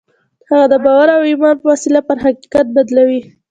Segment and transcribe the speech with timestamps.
[0.49, 3.21] هغه د باور او ايمان په وسيله پر حقيقت بدلوي.